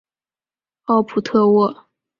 [0.85, 1.85] 奥普特沃。